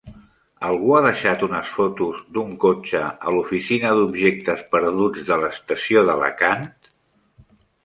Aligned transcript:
Algú 0.69 0.93
ha 0.99 1.01
deixat 1.05 1.43
unes 1.47 1.73
fotos 1.73 2.23
d'un 2.37 2.55
cotxe 2.63 3.03
a 3.27 3.35
l'oficina 3.37 3.93
d'objectes 4.01 4.65
perduts 4.73 5.31
de 5.31 5.41
l'estació 5.45 6.05
d'Alacant? 6.11 6.69